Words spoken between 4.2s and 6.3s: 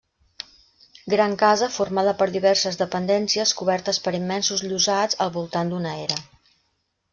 immensos llosats, al voltant d'una era.